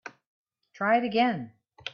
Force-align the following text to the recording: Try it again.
Try 0.73 0.97
it 0.97 1.03
again. 1.03 1.51